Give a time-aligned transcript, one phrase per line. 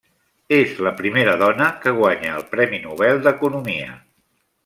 [0.55, 3.93] És la primera dona que guanya el premi Nobel d'Economia.